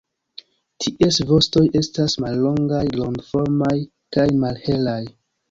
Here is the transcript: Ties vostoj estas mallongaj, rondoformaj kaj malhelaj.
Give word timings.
Ties 0.85 1.19
vostoj 1.31 1.63
estas 1.81 2.15
mallongaj, 2.23 2.81
rondoformaj 2.97 3.71
kaj 4.19 4.27
malhelaj. 4.47 4.99